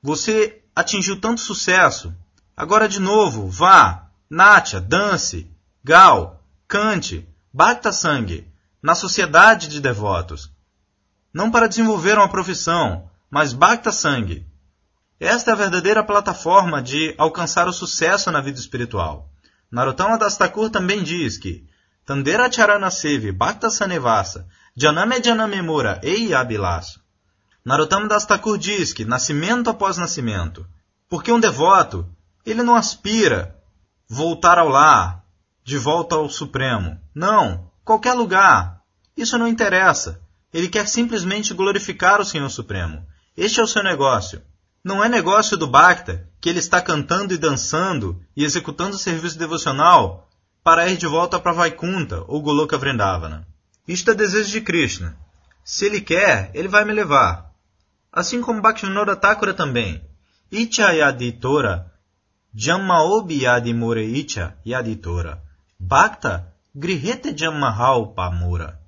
Você 0.00 0.62
atingiu 0.72 1.20
tanto 1.20 1.40
sucesso. 1.40 2.14
Agora 2.56 2.88
de 2.88 3.00
novo, 3.00 3.48
vá. 3.48 4.08
Natya, 4.30 4.80
dance. 4.80 5.50
Gal, 5.82 6.40
cante. 6.68 7.28
Bhakta 7.52 7.90
Sangue, 7.90 8.46
na 8.80 8.94
sociedade 8.94 9.66
de 9.66 9.80
devotos. 9.80 10.48
Não 11.34 11.50
para 11.50 11.66
desenvolver 11.66 12.16
uma 12.16 12.28
profissão, 12.28 13.09
mas 13.30 13.52
Bhakta 13.52 13.92
Sangue. 13.92 14.46
Esta 15.18 15.50
é 15.50 15.54
a 15.54 15.56
verdadeira 15.56 16.02
plataforma 16.02 16.82
de 16.82 17.14
alcançar 17.16 17.68
o 17.68 17.72
sucesso 17.72 18.30
na 18.30 18.40
vida 18.40 18.58
espiritual. 18.58 19.30
Narottama 19.70 20.18
Das 20.18 20.36
Thakur 20.36 20.70
também 20.70 21.02
diz 21.02 21.38
que 21.38 21.64
Tandera 22.04 22.50
Charana 22.50 22.90
Sevi 22.90 23.30
Bhakta 23.30 23.70
Sanevasa 23.70 24.48
Janame 24.74 25.22
Janame 25.22 25.62
Mura 25.62 26.00
Ei 26.02 26.34
Abhilasha 26.34 26.98
Narottama 27.64 28.08
Das 28.08 28.24
Thakur 28.24 28.58
diz 28.58 28.92
que 28.92 29.04
nascimento 29.04 29.70
após 29.70 29.96
nascimento, 29.96 30.66
porque 31.08 31.30
um 31.30 31.38
devoto, 31.38 32.08
ele 32.44 32.62
não 32.62 32.74
aspira 32.74 33.56
voltar 34.08 34.58
ao 34.58 34.68
lar, 34.68 35.22
de 35.62 35.76
volta 35.76 36.16
ao 36.16 36.28
Supremo. 36.28 36.98
Não, 37.14 37.70
qualquer 37.84 38.14
lugar. 38.14 38.80
Isso 39.16 39.36
não 39.36 39.46
interessa. 39.46 40.20
Ele 40.52 40.68
quer 40.68 40.88
simplesmente 40.88 41.54
glorificar 41.54 42.20
o 42.20 42.24
Senhor 42.24 42.48
Supremo. 42.48 43.06
Este 43.40 43.58
é 43.58 43.62
o 43.62 43.66
seu 43.66 43.82
negócio. 43.82 44.42
Não 44.84 45.02
é 45.02 45.08
negócio 45.08 45.56
do 45.56 45.66
Bhakta 45.66 46.28
que 46.42 46.50
ele 46.50 46.58
está 46.58 46.78
cantando 46.78 47.32
e 47.32 47.38
dançando 47.38 48.22
e 48.36 48.44
executando 48.44 48.96
o 48.96 48.98
serviço 48.98 49.38
devocional 49.38 50.28
para 50.62 50.86
ir 50.90 50.98
de 50.98 51.06
volta 51.06 51.40
para 51.40 51.54
Vaikunta 51.54 52.22
ou 52.28 52.42
Goloka 52.42 52.76
Vrindavana. 52.76 53.48
Isto 53.88 54.10
é 54.10 54.14
desejo 54.14 54.50
de 54.50 54.60
Krishna. 54.60 55.16
Se 55.64 55.86
ele 55.86 56.02
quer, 56.02 56.50
ele 56.52 56.68
vai 56.68 56.84
me 56.84 56.92
levar. 56.92 57.50
Assim 58.12 58.42
como 58.42 58.60
Bhaktivinoda 58.60 59.16
Thakura 59.16 59.54
também. 59.54 60.04
Icha 60.52 60.92
yaditora, 60.92 61.90
Jammaobi 62.54 63.44
yadimure 63.44 64.04
icha 64.04 64.54
yaditora. 64.66 65.42
Bhakta 65.78 66.46
grihete 66.74 67.34
jammahal 67.34 68.08
pamura. 68.08 68.78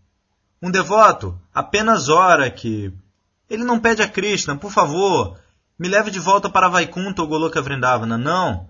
Um 0.61 0.71
devoto 0.71 1.41
apenas 1.55 2.11
ora 2.11 2.51
que 2.51 2.93
ele 3.49 3.65
não 3.65 3.81
pede 3.81 4.03
a 4.03 4.09
Krishna, 4.09 4.57
por 4.57 4.71
favor, 4.71 5.39
me 5.79 5.89
leve 5.89 6.11
de 6.11 6.19
volta 6.19 6.49
para 6.49 6.69
Vaikunta 6.69 7.23
ou 7.23 7.29
Goloka 7.29 7.61
Vrindavana. 7.61 8.17
Não. 8.17 8.69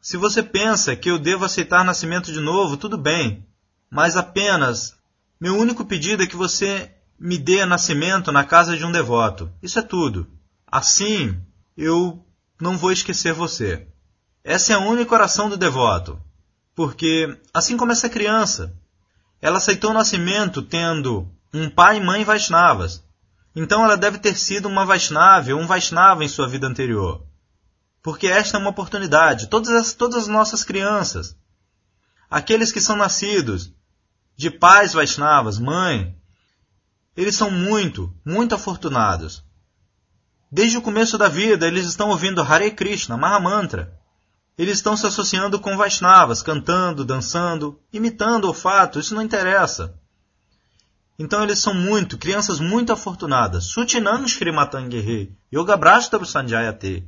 Se 0.00 0.16
você 0.16 0.42
pensa 0.42 0.96
que 0.96 1.10
eu 1.10 1.18
devo 1.18 1.44
aceitar 1.44 1.84
nascimento 1.84 2.32
de 2.32 2.40
novo, 2.40 2.76
tudo 2.76 2.96
bem. 2.96 3.46
Mas 3.90 4.16
apenas, 4.16 4.96
meu 5.40 5.56
único 5.56 5.84
pedido 5.84 6.22
é 6.22 6.26
que 6.26 6.36
você 6.36 6.90
me 7.18 7.36
dê 7.36 7.64
nascimento 7.66 8.32
na 8.32 8.44
casa 8.44 8.76
de 8.76 8.84
um 8.84 8.92
devoto. 8.92 9.52
Isso 9.62 9.78
é 9.78 9.82
tudo. 9.82 10.26
Assim, 10.66 11.38
eu 11.76 12.24
não 12.60 12.78
vou 12.78 12.92
esquecer 12.92 13.32
você. 13.32 13.86
Essa 14.42 14.72
é 14.72 14.76
a 14.76 14.80
única 14.80 15.14
oração 15.14 15.48
do 15.50 15.56
devoto. 15.56 16.18
Porque, 16.74 17.38
assim 17.52 17.76
como 17.76 17.92
essa 17.92 18.08
criança, 18.08 18.74
ela 19.40 19.58
aceitou 19.58 19.90
o 19.90 19.94
nascimento 19.94 20.62
tendo 20.62 21.28
um 21.52 21.68
pai 21.68 21.98
e 21.98 22.00
mãe 22.00 22.24
Vaishnavas. 22.24 23.04
Então 23.54 23.84
ela 23.84 23.96
deve 23.96 24.18
ter 24.18 24.36
sido 24.36 24.68
uma 24.68 24.84
Vaishnava 24.84 25.52
ou 25.52 25.60
um 25.60 25.66
Vaishnava 25.66 26.24
em 26.24 26.28
sua 26.28 26.48
vida 26.48 26.66
anterior. 26.66 27.26
Porque 28.02 28.26
esta 28.26 28.56
é 28.56 28.60
uma 28.60 28.70
oportunidade. 28.70 29.48
Todas 29.48 29.70
as, 29.70 29.92
todas 29.92 30.22
as 30.22 30.28
nossas 30.28 30.64
crianças, 30.64 31.36
aqueles 32.30 32.72
que 32.72 32.80
são 32.80 32.96
nascidos 32.96 33.72
de 34.36 34.50
pais 34.50 34.92
Vaishnavas, 34.92 35.58
mãe, 35.58 36.16
eles 37.16 37.34
são 37.34 37.50
muito, 37.50 38.14
muito 38.24 38.54
afortunados. 38.54 39.44
Desde 40.50 40.78
o 40.78 40.82
começo 40.82 41.18
da 41.18 41.28
vida, 41.28 41.66
eles 41.66 41.86
estão 41.86 42.08
ouvindo 42.08 42.40
Hare 42.40 42.70
Krishna, 42.70 43.16
Mahamantra. 43.16 44.00
Eles 44.56 44.78
estão 44.78 44.96
se 44.96 45.06
associando 45.06 45.60
com 45.60 45.76
Vaishnavas, 45.76 46.42
cantando, 46.42 47.04
dançando, 47.04 47.80
imitando 47.92 48.48
o 48.48 48.54
fato, 48.54 48.98
isso 48.98 49.14
não 49.14 49.22
interessa. 49.22 49.99
Então 51.22 51.42
eles 51.42 51.58
são 51.58 51.74
muito, 51.74 52.16
crianças 52.16 52.60
muito 52.60 52.94
afortunadas. 52.94 53.64
Sutinam 53.64 54.26
Shrimatangehe, 54.26 55.36
Yoga 55.54 55.76
Brashta 55.76 56.24
Sanjayate. 56.24 57.06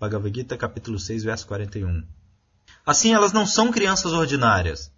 Bhagavad 0.00 0.34
Gita, 0.34 0.56
capítulo 0.56 0.98
6, 0.98 1.22
verso 1.22 1.46
41. 1.46 2.04
Assim, 2.84 3.14
elas 3.14 3.32
não 3.32 3.46
são 3.46 3.70
crianças 3.70 4.12
ordinárias. 4.12 4.90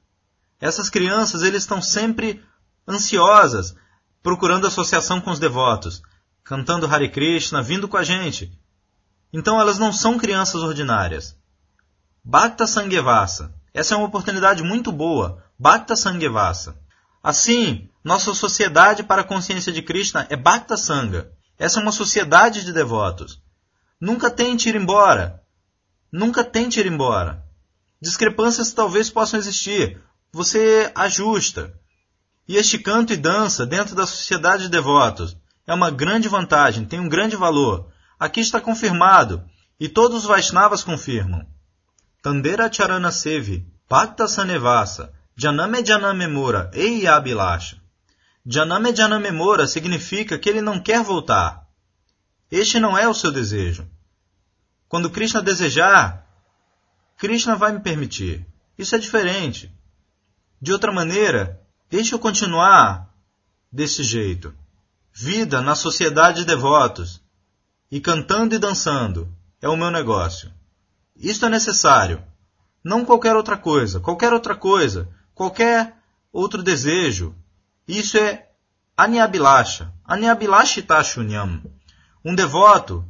Essas 0.59 0.89
crianças, 0.89 1.43
eles 1.43 1.65
estão 1.65 1.83
sempre 1.83 2.43
ansiosas, 2.89 3.77
procurando 4.23 4.67
associação 4.67 5.21
com 5.21 5.31
os 5.31 5.39
devotos, 5.39 6.01
cantando 6.43 6.87
Hare 6.87 7.11
Krishna, 7.11 7.61
vindo 7.61 7.87
com 7.87 7.99
a 7.99 8.03
gente. 8.03 8.51
Então 9.31 9.61
elas 9.61 9.79
não 9.79 9.93
são 9.93 10.17
crianças 10.17 10.63
ordinárias. 10.63 11.37
Bhakta 12.25 12.67
Sangevasa. 12.67 13.55
Essa 13.75 13.95
é 13.95 13.99
uma 13.99 14.07
oportunidade 14.07 14.63
muito 14.63 14.91
boa. 14.91 15.45
Bhakta 15.59 15.95
Sangevasa. 15.95 16.83
Assim, 17.25 17.89
nossa 18.05 18.35
sociedade 18.35 19.03
para 19.03 19.23
a 19.23 19.25
consciência 19.25 19.73
de 19.73 19.81
Krishna 19.81 20.27
é 20.29 20.37
Bhakta 20.37 20.77
Sangha. 20.77 21.31
Essa 21.59 21.81
é 21.81 21.83
uma 21.83 21.91
sociedade 21.91 22.63
de 22.63 22.71
devotos. 22.71 23.41
Nunca 23.99 24.31
tente 24.31 24.69
ir 24.69 24.77
embora. 24.77 25.43
Nunca 26.13 26.45
tente 26.45 26.79
ir 26.79 26.85
embora. 26.85 27.43
Discrepâncias 27.99 28.75
talvez 28.75 29.09
possam 29.09 29.41
existir. 29.41 30.03
Você 30.31 30.93
ajusta. 30.95 31.73
E 32.47 32.59
este 32.59 32.79
canto 32.79 33.15
e 33.15 33.17
dança 33.17 33.65
dentro 33.65 33.95
da 33.95 34.07
sociedade 34.07 34.65
de 34.65 34.69
devotos 34.69 35.35
é 35.67 35.73
uma 35.73 35.91
grande 35.91 36.29
vantagem, 36.29 36.85
tem 36.85 37.01
um 37.01 37.09
grande 37.09 37.37
valor. 37.37 37.89
Aqui 38.21 38.41
está 38.41 38.61
confirmado, 38.61 39.43
e 39.81 39.89
todos 39.89 40.19
os 40.19 40.25
Vaishnavas 40.27 40.85
confirmam. 40.85 41.47
Tandera 42.23 42.71
Charana 42.71 43.11
Sevi, 43.11 43.67
Bhakta 43.89 44.29
Sanevasa, 44.29 45.14
Janame 45.37 45.85
Janame 45.85 46.27
Mura, 46.27 46.71
Ei 46.73 47.07
Abhilasha. 47.07 47.77
Janame 48.47 48.95
Janame 48.95 49.31
Mura 49.31 49.67
significa 49.67 50.39
que 50.39 50.49
ele 50.49 50.61
não 50.61 50.81
quer 50.81 51.03
voltar. 51.03 51.67
Este 52.51 52.79
não 52.79 52.97
é 52.97 53.09
o 53.09 53.15
seu 53.15 53.33
desejo. 53.33 53.89
Quando 54.89 55.11
Krishna 55.11 55.43
desejar, 55.43 56.27
Krishna 57.19 57.57
vai 57.57 57.73
me 57.73 57.81
permitir. 57.81 58.47
Isso 58.79 58.95
é 58.95 58.99
diferente. 58.99 59.73
De 60.61 60.73
outra 60.73 60.93
maneira, 60.93 61.61
Deixa 61.95 62.17
eu 62.17 62.19
continuar 62.19 63.09
desse 63.71 64.03
jeito. 64.03 64.53
Vida 65.13 65.61
na 65.61 65.77
sociedade 65.77 66.41
de 66.41 66.45
devotos. 66.45 67.23
E 67.89 68.01
cantando 68.01 68.55
e 68.55 68.59
dançando 68.59 69.33
é 69.63 69.69
o 69.69 69.77
meu 69.77 69.93
negócio. 69.93 70.53
Isto 71.15 71.47
é 71.47 71.49
necessário. 71.49 72.21
Não 72.83 73.05
qualquer 73.05 73.37
outra 73.37 73.57
coisa. 73.57 74.01
Qualquer 74.01 74.33
outra 74.33 74.57
coisa. 74.57 75.09
Qualquer 75.35 75.97
outro 76.33 76.63
desejo. 76.63 77.35
Isso 77.87 78.17
é 78.17 78.49
Aniabilasha. 78.97 79.93
Aniabilashita 80.05 81.03
shunyam. 81.03 81.61
Um 82.25 82.35
devoto 82.35 83.05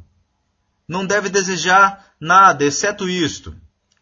não 0.87 1.05
deve 1.05 1.29
desejar 1.29 2.13
nada 2.19 2.63
exceto 2.65 3.07
isto: 3.07 3.55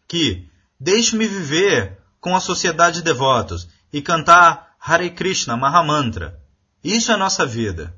que 0.08 0.48
deixe-me 0.78 1.26
viver 1.26 1.98
com 2.20 2.34
a 2.34 2.40
sociedade 2.40 2.96
de 2.96 3.02
devotos 3.02 3.68
e 3.92 4.00
cantar 4.00 4.74
Hare 4.80 5.10
Krishna 5.10 5.56
Mahamantra. 5.56 6.40
Isso 6.82 7.12
é 7.12 7.16
nossa 7.16 7.46
vida. 7.46 7.94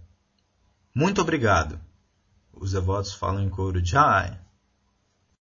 Muito 0.95 1.21
obrigado. 1.21 1.81
Os 2.53 2.73
devotos 2.73 3.13
falam 3.13 3.43
em 3.43 3.49
coro 3.49 3.85
Jai. 3.85 4.39